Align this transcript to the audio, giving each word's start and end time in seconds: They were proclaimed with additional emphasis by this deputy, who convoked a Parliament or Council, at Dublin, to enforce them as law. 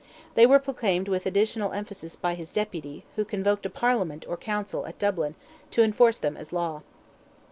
They 0.33 0.47
were 0.47 0.57
proclaimed 0.57 1.07
with 1.07 1.27
additional 1.27 1.73
emphasis 1.73 2.15
by 2.15 2.33
this 2.33 2.51
deputy, 2.51 3.05
who 3.17 3.23
convoked 3.23 3.67
a 3.67 3.69
Parliament 3.69 4.25
or 4.27 4.35
Council, 4.35 4.87
at 4.87 4.97
Dublin, 4.97 5.35
to 5.69 5.83
enforce 5.83 6.17
them 6.17 6.35
as 6.37 6.51
law. 6.51 6.81